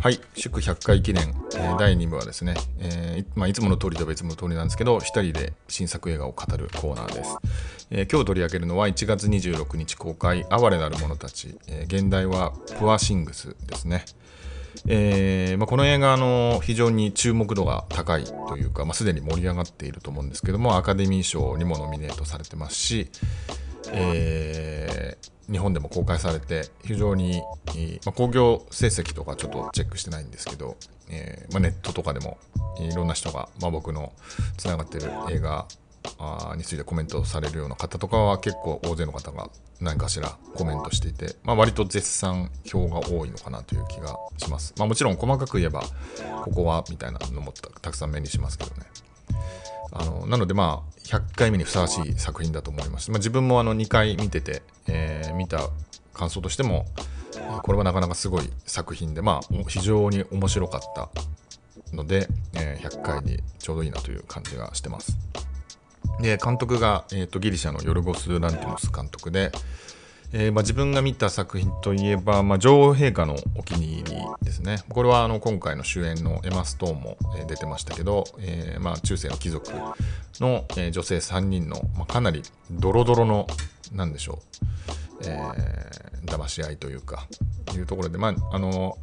[0.00, 0.18] はい。
[0.34, 7.36] 祝100回記念、えー第2部はですね、えーいまあ、いつもの通りといえばいつもの通りなんですけど一人で新作映画を語るコーナーです、
[7.90, 14.06] えー今日取り上げるのは1月26日公開「哀れなる者たち」え現代は「プアシングス」ですね。
[14.86, 23.10] えーまあ、この映画の非常に注目度が高いというか、まあ、すでに盛り上がっていると思うんですけどもアカデミー賞にもノミネートされてますし、
[23.92, 27.42] えー日本でも公開されて非常に、
[28.06, 30.76] まあ、興行成績とかちょっとチェックしてないんですけど、
[31.10, 32.38] えーまあ、ネットとかでも
[32.78, 34.12] いろんな人が、まあ、僕の
[34.56, 35.66] つながってる映画
[36.56, 44.72] についてコメントされるような方とかは結構大勢の方が何かしらコメントしていて、まあ、割と絶賛票が多いのかなという気がします。
[44.78, 45.82] まあ、もちろん細かく言えば
[46.44, 48.86] ここはみたいなのもたくさん目にしますけどね。
[49.92, 53.10] あのなのでまあ100回目にふさわしい作品だと思います。
[53.10, 55.68] まあ、自分もあの2回見てて、えー見た
[56.12, 56.84] 感想としても
[57.62, 61.08] これはなかなかすごい作品でまあ非常に面白かった
[61.96, 65.16] ので、えー100回にちょうどいいなという感じがしてます。
[66.20, 69.52] で監督が、えー、とギリシャのヨルゴス・ランティモス監督で、
[70.32, 74.78] えーまあ、自分が見た作品といえば、まあ、女王陛下のお気に入りですね。
[74.88, 77.16] これはあの今回の主演のエマ・ストーンも、
[77.48, 79.72] 出てましたけど、えーまあ、中世の貴族
[80.38, 83.48] の、女性3人の、ま、かなりドロドロの
[83.92, 84.40] なんでしょ
[85.22, 87.26] う、えー騙し合いというか
[87.74, 88.98] いうところで、まあ、あの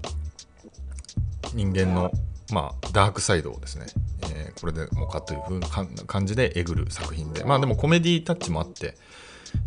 [1.53, 2.11] 人間の、
[2.53, 3.87] まあ、ダークサイドをですね、
[4.33, 8.95] えーこれでもかというふうな感じでえぐる作品で、まあでもコメディタッチもあって、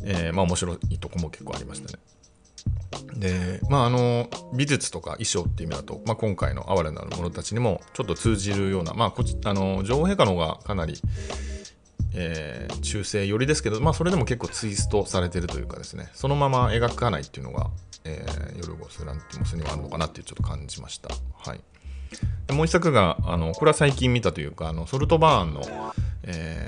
[0.04, 1.98] えーまあ面白いとこも結構ありましたね。
[3.14, 11.00] で、まああの、美術とか衣装っていう意味だと、まあ今回の哀れなる者たちにもちょっと通じるような、まあこっち、あの、女王陛下の方がかなり、
[12.14, 17.70] えー中世寄りですけど、まあそれでも結構ツイストされてるというかですね、そのまま描かないっていうのが、
[18.04, 21.10] えーヨルゴス・ランティモスにはあるのかなっていうちょっと感じました。
[21.38, 21.60] はい。
[22.46, 25.62] でもう一作があのこれは最近見たというかあのソルトバーンの、
[26.24, 26.66] え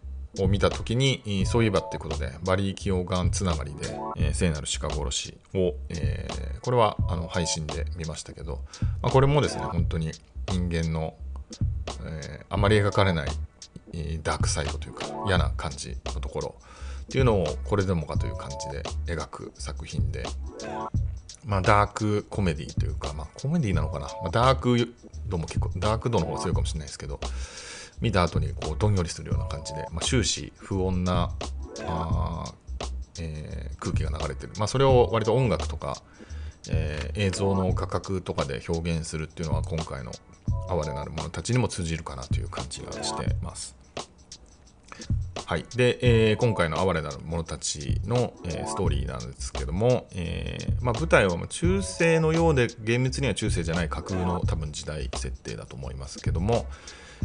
[0.00, 0.04] ー
[0.40, 8.62] を見た時にそういえばってことでバリー・キオガンつながりで、えー聖なる鹿殺しを、えーこれはあの配信で見ましたけど、
[9.02, 10.12] まあ、これもですね本当に
[10.48, 11.14] 人間の、
[12.06, 13.28] えーあまり描かれない
[14.22, 16.54] ダークサイドというか嫌な感じのところ
[17.02, 20.24] っていうのをこれでもかという感じで描く作品で
[21.46, 24.94] まあ、ダークコメディというか、まあ、コメディなのかな、まあ、ダーク
[25.28, 27.20] 度も結構、ダーク度の方が強いかもしれないですけど、
[28.00, 31.30] 見た後にこうどんよりするような感じで、まあ、終始不穏な
[31.86, 32.52] あ、
[33.20, 36.02] えー空気が流れてる、まあ、それを割と音楽とか、
[36.70, 40.12] えー映像の画角とかで表現するっていうのは今回の
[40.68, 43.76] 哀れなる者たちにも通じるかなという感じがしてます。
[45.46, 56.66] はい、で、えー今回の哀れなる者たちの、えーストーリーなんですけども、えーまあ、舞台は中世のようで厳密には中世じゃない架空の多分時代設定だと思いますけども、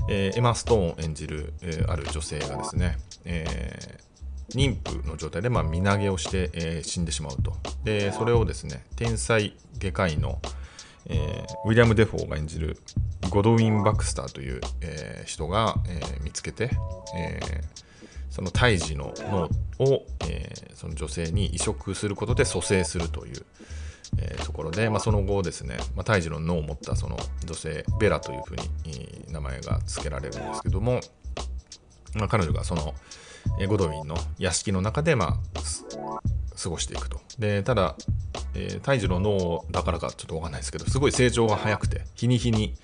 [0.09, 4.09] えーエマ・ストーンを演じる、えーある女性がですね、えー
[4.49, 7.55] 妊婦の状態で、まあ、身投げをして、え死んでしまうと。
[7.83, 10.39] でそれをですね天才外科医の、
[11.05, 12.77] えウィリアム・デフォーが演じる
[13.29, 16.71] ゴドウィン・バクスターという、え人が、え見つけて、
[17.15, 17.39] え
[18.29, 19.49] その胎児の脳
[19.85, 23.45] を、えその女性に移植することで蘇生するという、
[24.17, 30.99] えーところで、まあ、その後ですね、まあ、胎児の脳を持ったその女性ベラというふうにえ名前が付けられるんですけども、
[32.15, 32.93] まあ、彼女がその、
[33.59, 35.37] えーゴドウィンの屋敷の中で、まあ、
[36.61, 37.19] 過ごしていくと。
[37.37, 37.95] でただ、
[38.55, 42.75] えー胎児の脳だからかちょっとわかんないですけどすごい成長が早くて日に日に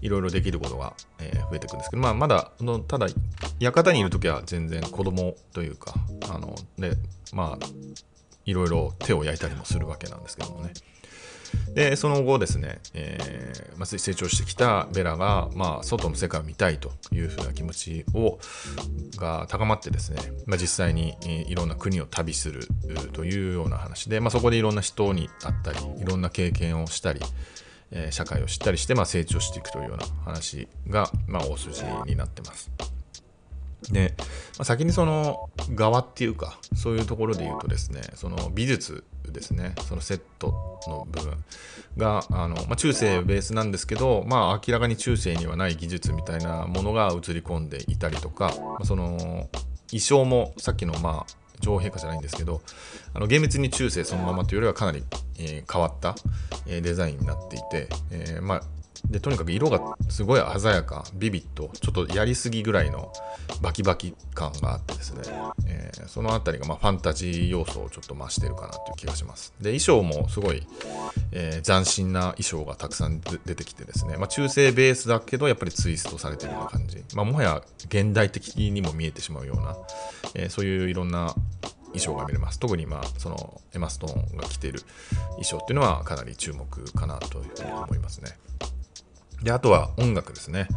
[0.00, 3.06] いろいろできることが、え増えていくんですけど、まあ、まだのただ
[3.58, 5.94] 館にいる時は全然子供というか
[6.30, 6.92] あので
[7.32, 7.66] まあ
[8.50, 10.72] いろいろ手を焼いたりもするわけなんですけどもね。
[11.74, 18.38] でその後ですね、えーまあ、成長してきたベラが、まあ、外の世界を見たいというふうな気持ちを
[19.16, 21.16] が高まってですね、まあ、実際に、
[21.48, 22.68] いろんな国を旅する
[23.12, 27.20] というような話で、まあ、そこでいろんな人に会ったりいろんな経験をしたり、
[27.92, 32.70] え社会を知ったりして、まあ、成長していくというような話が、まあ、大筋になってます。
[33.90, 34.24] で、ま
[34.62, 41.44] あ、先にその側っていうかそういうところで言うとですねその美術ですねそのセットの部分
[41.96, 49.48] があの、まあ、中世ベースなんですけど、まあ、明らかに中世にはない技術みたいなものが映り込んでいたりとか、まあその
[49.90, 52.62] 衣装もさっきのまあ女王陛下じゃないんですけど
[53.12, 55.04] あの厳密に中世そのままというよりはかなり、
[55.38, 56.14] えー変わった、
[56.66, 58.62] えーデザインになっていて、えーまあ
[59.08, 63.12] でとにかく色がすごい鮮やかビビットちょっとやりすぎぐらいの
[63.60, 65.22] バキバキ感があってですね、
[65.66, 70.66] えー、その辺りがまファンタジー要素をちょっと増してるかなという気がしますで衣装もすごい、
[71.32, 79.76] えー、斬新な衣装がたくさん出てきてですね、まあ、中性ベースだけどやっぱりツイストされてるような感じ、まあ、もはや現代的にも見えてしまうような、
[80.34, 81.34] えー、そういういろんな
[81.92, 82.58] 衣装が見れます。
[82.58, 84.82] 特に、まあ、そのエマ・ストーンが着ている
[85.30, 88.30] 衣装っていうのはかなり注目かなというふうに思いますね。
[89.42, 90.68] で、あとは音楽ですね。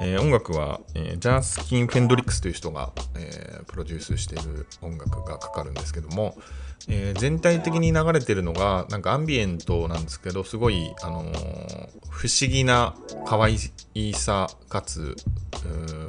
[0.00, 6.36] えー、音楽は、えー、ジャースキン・フェンドリックスという人が、えー、プロデュースしている音楽がかかるんですけども、
[6.88, 11.24] え全体的に流れてるのが、なんかアンビエントなんですけど、すごい、あの
[12.10, 12.94] 不思議な
[13.26, 13.58] 可愛
[14.14, 15.16] さかつ、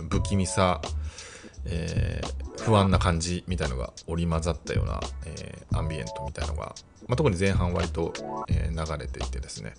[0.10, 0.82] 不気味さ、
[1.66, 2.22] え
[2.60, 6.76] 不安な感じみたいのが織り交ざったような、えアンビエントみたいのが、
[7.08, 8.14] まあ、特に前半割と、
[8.48, 9.74] え流れていてですね、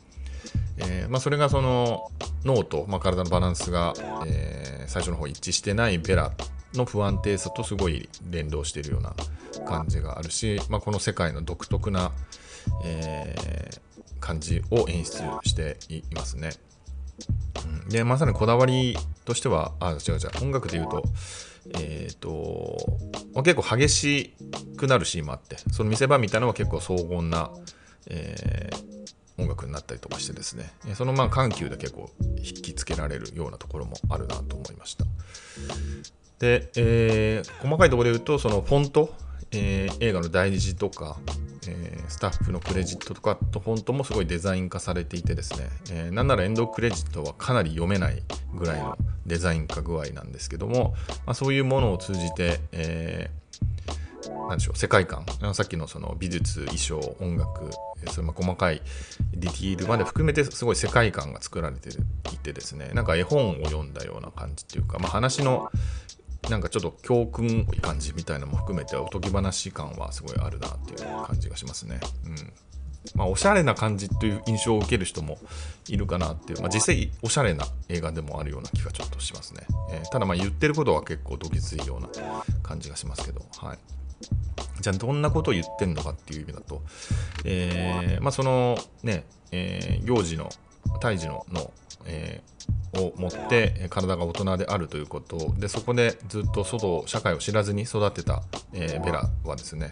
[0.79, 2.11] えーまあ、それがその
[2.45, 3.95] 脳と、まあ、体のバランスが、
[4.27, 6.33] えー、最初の方一致してないベラ
[6.75, 9.15] の不安定さとすごい連動しているような
[9.67, 12.13] 感じがあるし、まあ、この世界の独特な、
[12.85, 16.51] えー、感じを演出していますね。
[17.85, 21.03] うん、でまさにこだわりとしてはあ違う違う音楽で言うと
[21.79, 22.77] えっ、ー、と、
[23.35, 24.35] まあ、結構激し
[24.77, 27.51] くなるシーンもあってその見せ場みたいなのは結構荘厳な、
[28.09, 29.00] えー、
[29.41, 30.71] 音楽になったりとかしてですね。
[30.95, 35.05] そのまあ緩急で結構引きつけられるようなところもあるなと思いました。
[36.39, 39.15] で、えー、細かいところで言うとそのフォント、
[39.53, 41.19] えー、映画の題字とか、
[41.69, 48.23] えー、スタッフのクレジットとかとフォントもすごいデザイン化されていてですね、えー、なんならエンドクレジットはかなり読めない
[48.55, 48.97] ぐらいの
[49.27, 50.95] デザイン化具合なんですけども、
[51.27, 55.25] まあ、そういうものを通じて、えー、でしょう世界観
[55.55, 57.71] さっきのその美術衣装音楽
[58.11, 58.83] その細かい
[59.33, 61.91] ディティールまで含めてすごい世界観が作られて
[62.33, 65.71] いてですねなんか絵本を読んだような感じっていうか、まあ、話の
[66.49, 72.01] なんかちょっと教訓っい感じみたいなのも含めておとぎ話感はすごいあるなっていう感じがしますね。
[72.25, 72.53] うん
[73.15, 75.39] まあ、おしゃれな感じという印象を受ける人も
[75.89, 79.63] いるかなっていう、まあ、実際おしゃれな映画でもあるような気がちょっとしますね。
[79.93, 82.09] えー、ただまあ言ってることは結構どぎついような
[82.63, 83.79] 感じがしますけど、はい。
[84.81, 86.83] じゃあどんなことを言ってんのかっていう意味だと、
[87.45, 90.49] えー、まあ、そのね、えー、幼児の
[91.01, 91.71] 胎児の脳、
[92.07, 99.91] えー、を持って体が大人であるということでそこでずっと外社会を知らずに育てた、えー、ベラはですね、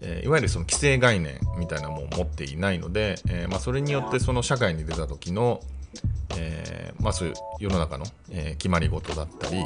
[0.00, 5.60] えー、いわゆるその既成概念みたいなものを持っていないので、えまあ、それによってその社会に出た時の、
[6.36, 9.64] えまあ、そういう世の中の、え決まり事だったり、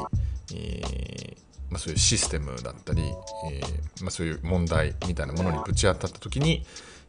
[0.53, 1.37] え
[1.71, 6.65] まあ、そういうシステムだったり、えー、まあ、そういう問題みたいなものにぶち当たった時に、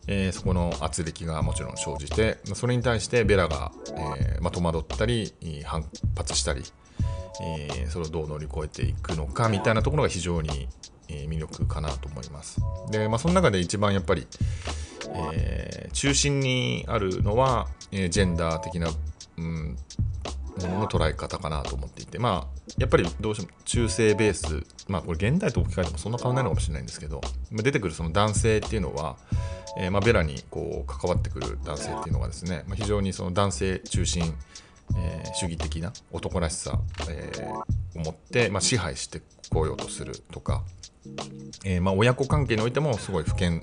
[0.08, 5.34] えー、そこの圧力がもちろん生じてまあそれに対してベラが、えー、まあ、戸惑ったり
[5.66, 5.86] 反
[6.16, 6.64] 発したり、
[7.42, 10.68] えそれをどう乗り越えていくのかみたいなところが非常に、
[11.08, 12.60] 魅力かなと思います。
[12.90, 14.26] で、まあ、その中で一番やっぱり、
[15.34, 18.90] え中心にあるのは、えジェンダー的な、
[19.38, 19.78] うん、
[20.62, 27.22] ものの捉え方かなと思っていてまあやっぱりどうしても中性ベースまあこれ現代と置き換えてもそんな変わらないのかもしれないんですけど
[27.52, 29.18] 出てくるその男性っていうのは、
[29.78, 34.34] えー、まあベラにこう関わってくる男性っていうのがですね、まあ、非常にその男性中心、
[34.98, 40.64] えー、主義的な男らしさ、えー、を持って、まあ、支配してこようとするとか、
[41.64, 43.62] えー、まあ親子関係においてもすごい不健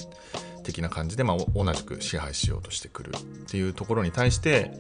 [0.63, 3.21] 的な感じで、まあ、同じく支配しようとしてくるっ
[3.51, 4.71] ていうところに対して、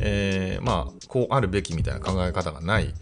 [0.00, 2.94] えー、まあこうあるべきみたいな考え方がない、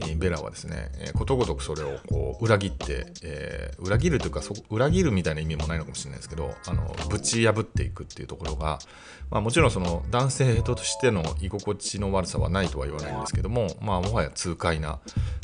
[0.00, 8.78] えー、ベラはですね、えー、ことごとくそれをこう裏切って、え裏切るというかそ裏切るみたいな意味もないのかもしれないですけどあのぶち破っていくっていうところが、
[9.30, 14.98] まあ、もちろんその男性としての居心地の悪さはないとは言わないんですけども、まあ、もはや痛快な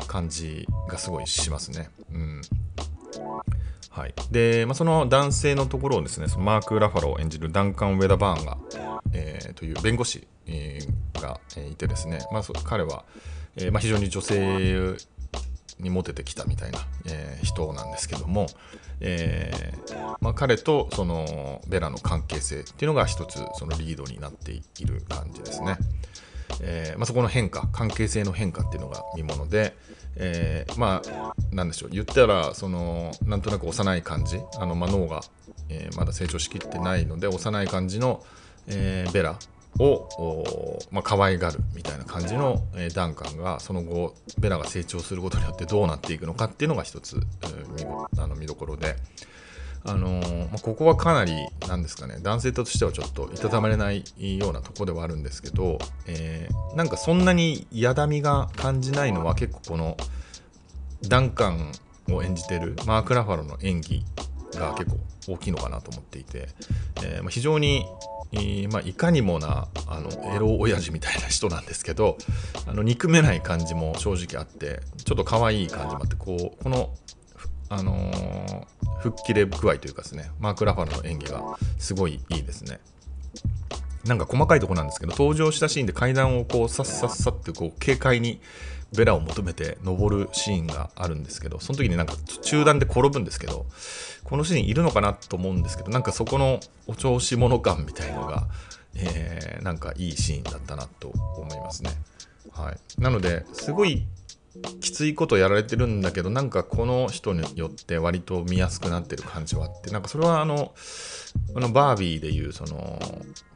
[0.06, 1.90] 感じがすごいしますね。
[2.12, 2.40] うん
[3.90, 8.58] はいでまあ、その男性のところをですねそのマーク・ラファロを演じるダンカン・ウェダバーンが、
[9.12, 13.04] えー、という弁護士、えー、がいてですね、まあ、彼は、
[13.56, 14.96] えーまあ、非常に女性
[15.80, 18.46] にモテてきたみたいな、えー、人なんですけども、
[19.00, 25.76] えーまあ、彼とそのベラの関係性っていうのが一つそのリードになっている感じですね。
[26.60, 29.76] えーまあ、そこの変化関係性の変化っていうのが見もので、
[30.18, 35.22] えー、まあなんでしょう言ったらそのなんとなく幼い感じあの、まあ、脳が、
[35.68, 38.24] えー、まだ成長しきってないので幼い感じの、
[38.66, 39.38] えー、ベラ
[39.78, 48.96] を、まあ、可愛がるみたいな感じの、えー、ダンカンがその後ベラが成長することによってどうなっていくのかっていうのが一つ、えー、あの見どころで。
[49.84, 50.20] あの、
[50.50, 51.32] まあ、ここはかなり
[51.68, 54.04] なんですかね男性としてはちょっといたたまれない
[54.38, 59.96] ようなとこではあるんですけど、えー、なんかそんなにやだみが感じないのは結構この
[61.08, 61.72] ダンカン
[62.10, 64.04] を演じてるマーク・ラファロの演技
[64.54, 66.48] が結構大きいのかなと思っていて、
[67.04, 67.84] えー、まあ、非常に
[68.70, 72.18] まあ、いかにもなあのエロ親父みたいな人なんですけど
[72.66, 76.90] あの憎めない感じも正直あってちょっと可愛い感じもあってこうこの
[77.68, 78.66] あのー、
[79.00, 82.80] 吹っ切れ具合というかですねマーク・ラファルの演技がすごいいいですね
[84.06, 88.40] なんか細かいとこなんですけど登場したシーンで階段をこうさっさっさってこう軽快に
[88.96, 93.66] ベラを求めて登るシーンがあるんですけどその時になんか中段で転ぶんですけど
[94.24, 98.46] このシーンいるのかなと思うんですけどなんかそこのお調子者感みたいのが、
[98.96, 101.90] えー、なんかいいシーンだったなと思いますね。
[102.52, 104.06] はい、なのですごい
[104.80, 110.72] きついことやられてるんだけどなんかこの人によって割と見やすくなってる感じはあってなんかそれはあの
[111.54, 112.98] あのバービーでいうその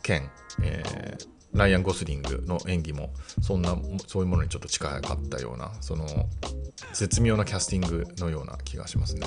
[0.02, 0.30] ケン、
[0.62, 6.06] えー、ライアン・ゴスリングの演技もそんなそういうものにちょっと近かったようなその
[6.92, 9.26] 絶妙なキャスティングのような気がしますね。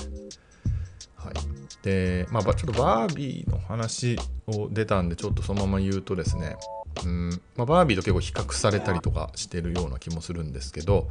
[1.16, 1.34] はい、
[1.82, 4.16] でまあちょっとバービーの話
[4.46, 6.56] を出たんでちょっとそのまま言うとですね
[7.04, 11.08] うんまあ、バービーと結構比較されたりとかしてるような気もするんですけど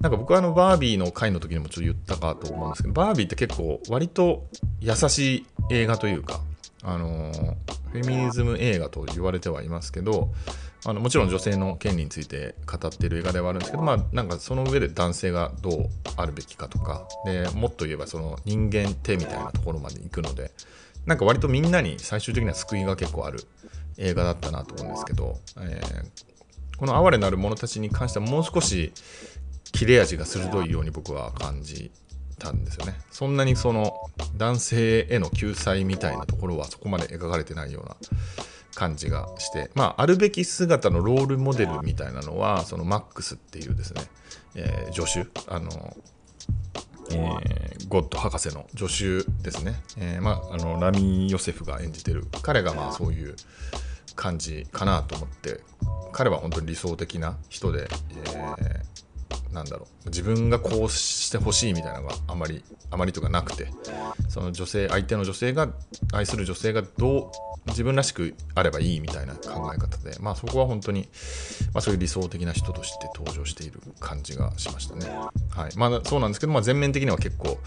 [0.00, 4.46] なんか僕はあのバービーの回の時にもちょっと言ったかと思うんですけどバービーって結構割と
[4.80, 6.40] 優しい映画というか
[6.82, 7.32] あの
[7.92, 10.32] フェミニズム映画と言われてはいますけど
[10.84, 20.50] あのもちろん女性の権利について語っている映画ではあるんですけど、まあ、なんかその上で男性がどうあるべきかとかでもっと言えばその人間ってみたいなところまで行くので
[21.06, 23.44] なんか割とみんなに最終的には救いが結構ある
[23.98, 28.92] 映画だったなと思うんですけど、えー、この哀れなる者たちに関してはもう少し
[29.72, 31.90] 切れ味が鋭いように僕は感じ
[32.38, 32.94] たんですよね。
[33.10, 33.94] そんなにその
[34.36, 37.96] 男性への救済みたいなところはそこまで描かれてないような
[38.74, 44.02] 感じがして、まあ、あるべき姿のロールモデルみたいなのはそのマックスっていうですね、
[44.54, 45.28] えー、助手。
[45.48, 45.96] あの、
[47.10, 52.26] えー、ゴッド博士の助手ですね、えー、まあ、あのラミー・ヨセフが演じてる。
[52.42, 53.36] 彼がまあそういう
[54.14, 55.60] 感じかなと思って。
[56.12, 57.88] 彼は本当に理想的な人で、
[58.58, 58.92] えー
[59.52, 63.68] なんだろう自分がこうしてほしいみたいなのがあまりあまりとかなくて
[64.28, 65.68] その女性相手の女性が
[66.12, 71.08] 愛する女性がどう自分らしくあればいいみたいな考え方で、まあ、そこは本当に、
[71.72, 75.06] まあ、そういう理想的な人として登場している感じがしましたね。
[75.50, 77.58] はいまあ、そうなんですけど、まあ、全面的には結構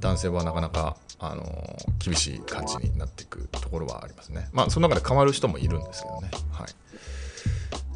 [0.00, 4.48] 男性はなかなか、あのー、厳しい感じになっていくところはありますね。
[4.52, 6.30] まあ、その中で変わる人もいるんですけどね。
[6.50, 6.68] はい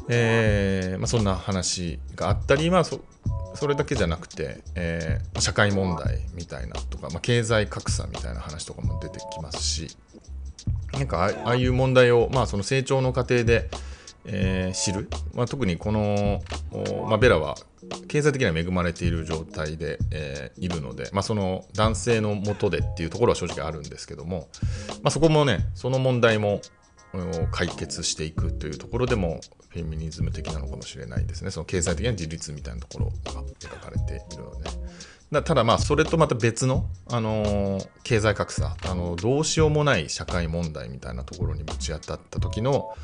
[0.09, 3.01] えーまあ、そんな話があったり、まあそ、
[3.57, 9.87] それだけじゃなくて、えー、社会問題みたいなとか、まあ、経済格差みたいな話とかも出てきますし
[10.93, 13.69] なんかああいう問題を、まあ、その成長の過程で、
[14.25, 16.41] えー、知る、まあ、特にこの、
[17.07, 17.55] まあ、ベラは
[18.07, 24.49] 経済的には恵まれている状態で、えー、いるので、まあ、その男性のもとでっていうところは正直あるんですけども、
[25.01, 26.61] まあ、そこもねその問題も
[27.51, 34.69] 解決していくというところでもフェミニズム的なのかもしれないですねその経済的な自立みたいなところが描かれているので。
[35.31, 42.95] だただまあそれとまた別の、あのー、経済格差、あのー、どうしようもない社会問題みたいなところにぶち当たった時の、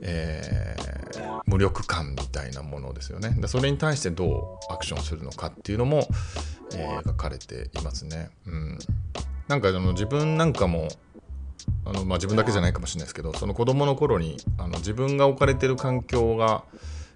[0.00, 6.06] えー、無力感みたいなものですよねでそれに対してどうアクションするのかっていうのも、
[6.76, 8.30] えー、描かれていますね。
[8.46, 8.78] うん、
[9.48, 10.88] なんかあの自分なんかも
[11.84, 16.64] あの、まあ、自分だけじゃないかもしれないですけどその子供の頃にあの自分が置かれてる環境が、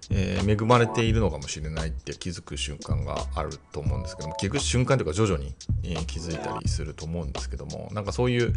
[0.09, 8.53] えー、恵まれているのかもしれないって気づく瞬間があると思うんですけども気づく瞬間というか徐々に、えー、気づいたりすると思うんですけどもなんかそういう、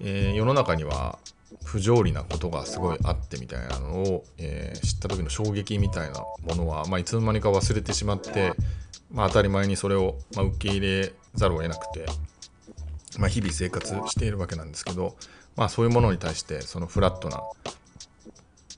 [0.00, 1.18] えー、世の中には
[1.64, 8.52] 不条理なことがすごいあってみたいなのを、えー、知った時の衝撃みたいなものは、まあ、いつの間にか忘れてしまって、
[9.12, 12.06] まあ、当たり前にそれを、まあ、受け入れざるを得なくて、
[13.18, 15.16] まあ、日々生活しているわけなんですけど、
[15.56, 17.42] まあ、そういうものに対してそのフラットな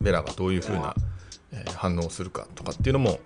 [0.00, 0.94] ベラがどういうふうな、
[1.76, 3.20] 反応をするかとかっていうのも、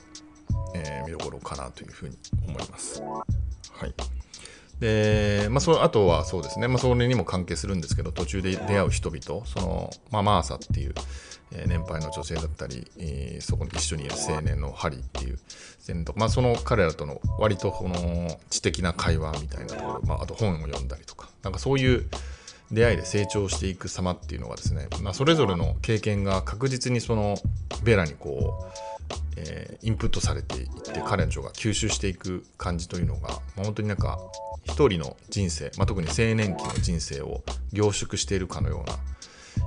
[0.75, 3.01] え、見どころかなというふうに思います。
[3.01, 3.95] はい
[4.80, 10.95] で、まあ、そあとはそうですね、まあ、それにも関係するんですけど途中で出会う人々その、まあ、マーサっていう、
[11.52, 15.38] えー、年配の女性だったり、えー、そこに一緒にいる青年のハリーっていう
[15.88, 22.06] 青年と、まあ、その彼らとの割とこの知的な会話みたいなところ、まあ、あと本を読んだりとかなんかそういう
[22.71, 27.37] 出会いで成長していく様っていうのがですね、まあ、それぞれの経験が確実にその
[27.85, 34.18] ベラにこう、えー、インプットされていって彼女が吸収していく感じというのが、まあ、本当になんか
[34.67, 37.43] 一人の人生、まあ、特に青年期の人生を
[37.73, 38.99] 凝縮しているかのような、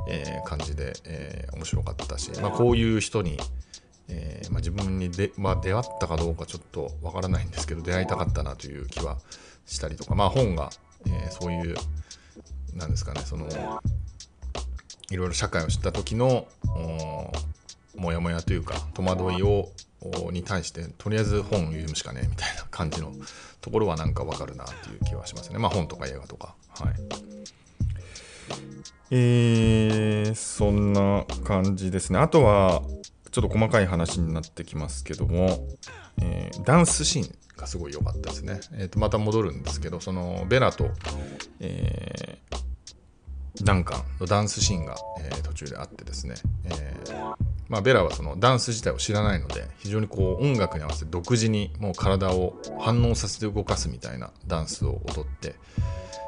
[0.10, 3.40] えー、感じで、えー、面白かったし、まあ、こういう人に、
[4.10, 9.18] えーまあ、自分にで、まあ、出会ったかどうかちょっとわからないんですけど出会いたかったなという気は
[9.66, 10.70] したりとか、まあ、本が、
[11.08, 11.76] え、そういう
[12.76, 13.48] なんですかねその
[15.12, 16.48] いろいろ社会を知った時の
[17.96, 19.70] モヤモヤというか戸惑いを
[20.32, 23.12] に対してとりあえず本を読むしかねみたいな感じの
[23.62, 25.60] ところはなんかわかるなっていう気はしますね。
[25.60, 26.56] まあ本とか映画とか。
[26.70, 26.94] はい。
[29.12, 32.20] えー、そんな感じですね。
[32.20, 32.84] あとは
[33.32, 35.68] ちょっと細かい話になってきますけども、
[36.22, 38.60] えー、ダンスシーンがすごい良かったですね。
[38.74, 40.90] えー、とまた戻るんですけど、そのベラと、
[41.60, 55.56] えー、ダンカンのダンスシーンが、えー、途中であってですね、えーまあ、ベラはそのダンス自体を知らないので非常にこう音楽に合わせて独自にもう体を反応させて動かすみたいなダンスを踊って、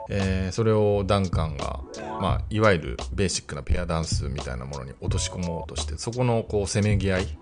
[0.10, 1.82] えー、それをダンカンが、
[2.22, 7.38] まあ、いわゆるベーシックなペアダンスみたいなものに落とし込もうとしてそこのこうせめぎ合い、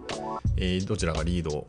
[0.55, 1.67] えー、どちらがリードを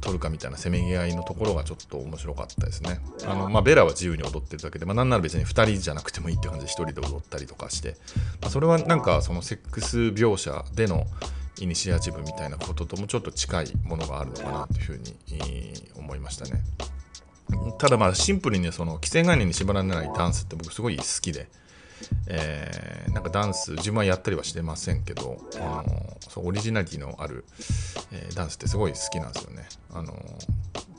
[0.00, 3.00] 取るかみたいなせめぎ合いのところがちょっと面白かったですね。
[3.26, 7.96] あのまあ、ベラは自由に踊ってるだけで、まあ、なんなら別に2人じゃなくてもいいって感じで1人で踊ったりとかして、
[8.40, 11.06] まあ、それはなんかそのセックス描写での
[11.60, 15.12] イニシアチブみたいなことともちょっと近いものがあるのかなというふうに
[15.96, 16.62] 思いましたね。
[17.78, 21.48] ただまあシンプルにねその既成概念に縛られないダンスって僕すごい好きで、
[22.28, 27.44] えー、なんかダンス自分はやったりはしてませんけど、あのそうオリジナリティのある、
[28.12, 29.68] えー、ダンスってすごい好きなんですよね。
[29.92, 30.14] あの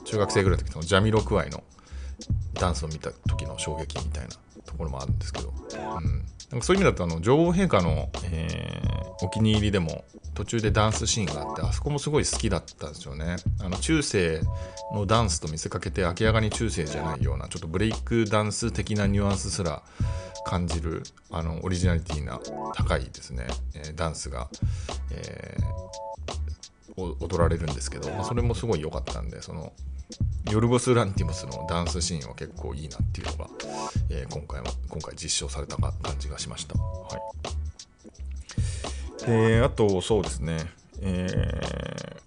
[0.04, 1.64] 中学生ぐらいの時のジャミロクワイの
[2.54, 4.30] ダンスを見た時の衝撃みたいな
[4.64, 10.04] ところもあるんですけど、うん、なんかそういう意味だとあの女王陛下の、えー、お気に入りでも
[10.34, 13.36] 途中でダンスシーンがあってあそこもすごい好きだったんですよね。
[13.60, 14.40] あの中世
[14.94, 19.82] のダンスと見せかけて明らかに中世じゃないようなちょっとブレイクダンス的なニュアンスすら
[20.44, 22.38] 感じるあのオリジナリティな
[22.74, 24.48] 高いですね、えー、ダンスが、
[25.10, 29.72] えー、踊られるんですけど、まあ、それもすごい良かったんでその
[30.50, 33.50] ヨルゴス・ランティモスのダンスシーンは結構いいなっていうのが、
[34.10, 36.74] えー、今回は今回実証された感じがしました。
[36.78, 37.18] は
[39.22, 40.58] い、であとそうですね、
[41.00, 41.26] え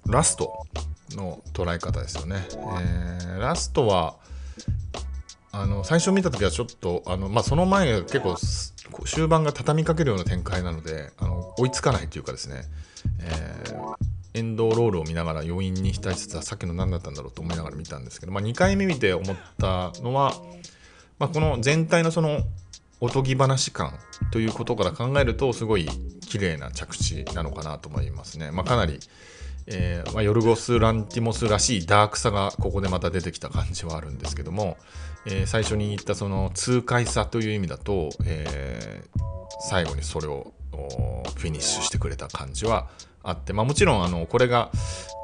[0.05, 0.65] ー、ラスト
[1.11, 2.47] の捉え方ですよね。
[2.49, 4.15] えー、ラストは
[5.51, 8.35] あの最初見た時はちょっとあの、まあ、その前が結構
[9.05, 12.63] 終盤が畳みかけるような展開なのであの追いつかないというかですね、
[13.21, 13.95] えー、
[14.35, 20.33] エンドロールを見ながら余韻に浸りつつさっきの何だったんだろうと思いながら見たんですけど、まあ、2回目見て思ったのは、
[21.19, 22.41] まあ、この全体のその
[22.99, 23.97] おとぎ話感
[24.31, 25.87] ということから考えるとすごい
[26.21, 28.51] 綺麗な着地なのかなと思いますね。
[28.51, 28.99] まあ、かなり
[29.67, 34.77] えーまあ、ヨルゴス・ランティモスらしいダークさがここでまた出てきた感じはあるんですけども、
[35.25, 39.21] えー、最初に言ったその痛快さという意味だと、えー、
[39.67, 40.53] 最後にそれを
[41.35, 42.89] フィニッシュしてくれた感じは
[43.25, 44.71] あって、まあ、もちろんあのこれが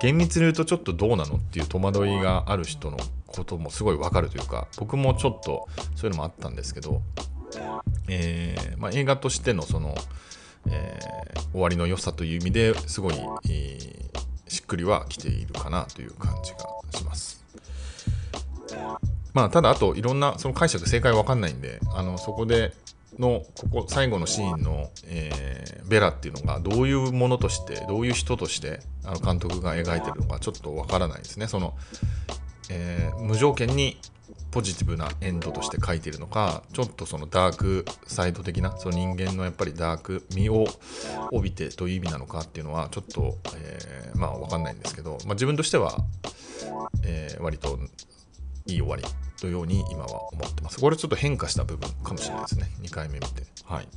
[0.02, 7.02] 厳密に言うとちょっとどうなのっていう戸惑いがある人のこともすごいわかるというか僕もちょっとそういうのもあったんですけど、
[8.10, 9.96] えーまあ、映画としてのその、
[10.68, 13.14] えー、終わりの良さという意味ですごい、
[13.50, 16.60] えー、しっくりはきているかなという感じが
[16.98, 17.42] します。
[19.34, 22.74] まあ、ただ、あといろんなその解釈、正解わかんないんで、あのそこで
[23.20, 31.48] のここ最後のシーンの、えー、ベラっていうのがどういうものとしてどういう人としてあの監督が描いてるのかちょっとわからないですね。
[31.48, 31.76] その、
[32.70, 33.98] えー、無条件に
[34.52, 40.68] ポジティブなエンドとして書いてるのかちょっとそのダークサイド的なその人間のやっぱりダーク味を
[41.32, 45.98] 帯びてという意味なのかっていうのはちょっと、えー、まあ分かんないんですけど、まあ、自分としては、
[47.06, 47.80] え、割と
[48.66, 49.04] いい終わり。
[49.42, 50.80] というように今は思ってます。
[50.80, 52.70] これちょっと変化した部分かもしれないですね。
[52.84, 53.44] 2回目見て。
[53.66, 53.88] はい。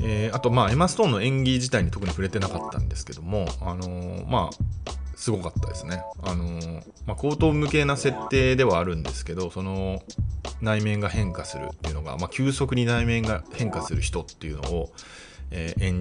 [0.00, 6.02] えー、あと、まあ、エマ・ストーンの演技自体に特に触れてなかったんですけども、あのー、まあ、すごかったですね。
[6.22, 10.02] あのー、まあ、口頭向けな設定ではあるんですけど、その
[10.62, 14.90] 内面が変化するっていうのが、まあ、急速に内面が変化する人っていうのを、
[15.50, 16.00] えー、演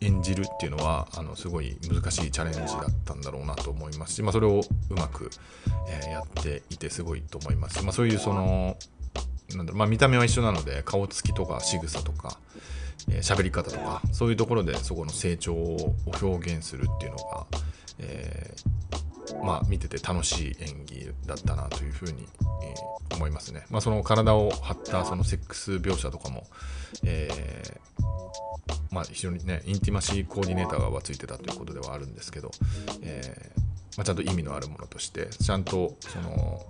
[0.00, 5.30] 演じるっていうのはあのすごい難しいチャレンジだったんだろうなと思いますし、まあ、それをうまく、
[5.88, 7.82] えー、やっていてすごいと思います。
[7.82, 8.76] まあ、そういうその
[9.56, 12.38] なんだろう、まあ、見た目は一緒なので顔つきとか仕草とか
[13.08, 17.46] 喋、えー、り方とかそういうところでそこの成長を表現するっていうのが、
[17.98, 19.03] えー、
[19.42, 22.26] まあ、見てて楽しい演技だったなというふうに、
[22.62, 23.64] えー、思いますね。
[23.70, 26.46] まあ、その体を張ったそのセックス描写とかも、
[27.04, 32.50] えー、まあ、非常にねインティマシーコーディネーターがついてたということではあるんですけど、
[33.02, 33.64] えー
[33.96, 36.64] まあ、ちゃんと意味のあるものとしてちゃんとその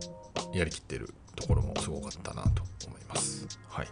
[0.53, 3.47] やりきってるところもすごかったなと思います。
[3.69, 3.89] はい。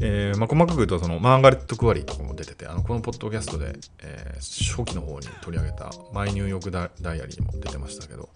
[0.00, 6.84] えーまあ、細かく言うとそのマーガレット・クワリーとかも出ててあのこのポッドキャストで、えー初期の方に取り上げた「マイ・ニューヨークダ・
[7.14, 8.28] イアリー」も出てましたけど、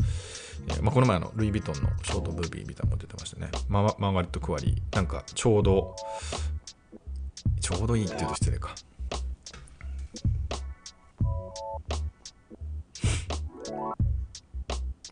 [0.69, 3.51] えーまあ、この前のルイ・ヴィトンのショートムービーみたいなのも出てましたね。
[3.69, 4.97] マーマーガレット・クワリー。
[4.97, 5.95] なんかちょうど
[7.61, 8.75] ちょうどいいって言うと失礼か。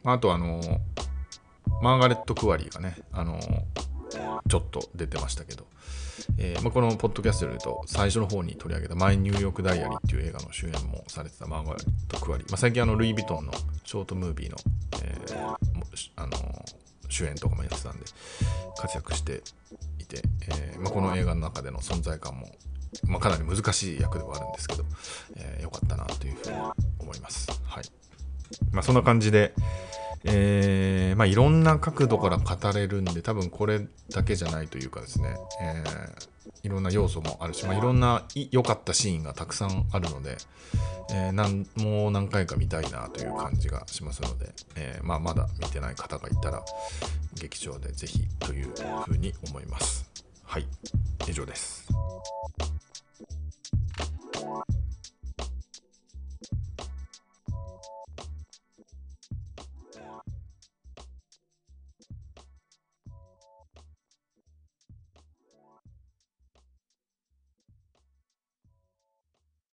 [0.02, 0.60] あとあの
[1.80, 3.38] マーガレット・クワリーがねあの
[4.48, 5.66] ちょっと出てましたけど、
[6.38, 13.52] えーまあ、このポッドキャストで言うと最初の方に取り上げた「マイ・ニューヨーク・ダイアリー」っていう映画の主演もされてたマーガレット・クワリ、まあ、最近あのルイ・ヴィトンの
[13.84, 14.56] ショートムービーの,、
[15.02, 15.56] えー
[16.16, 16.64] あの
[17.08, 18.04] 主演とかもやってたんで
[18.76, 19.42] 活躍して
[19.98, 22.46] いて、えーまあ、この映画の中での存在感も、
[23.04, 24.84] まあ、かなり難しい役ではあるんですけど、
[25.36, 26.56] えーよかったなというふうに
[27.00, 27.48] 思います。
[27.64, 27.84] はい
[28.72, 29.54] まあ、そんな感じで、
[30.24, 36.30] えーまあ、いろんな角度から語れるんで多分これだけじゃないというかですね、えー
[36.62, 40.36] いろんな要素もあるし、まあ、いろんな良かったシーンがたくさんあるので、
[41.10, 46.62] えーなんもう何回か見たいなという感じがしますので、えーまあ、まだ見てない方がいたら
[47.34, 48.70] 劇場でぜひという
[49.06, 50.10] ふうに思います。
[50.44, 50.66] はい
[51.28, 51.88] 以上です。